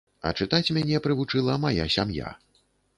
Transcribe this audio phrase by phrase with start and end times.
[0.29, 2.37] А чытаць мяне прывучыла мая сям'я.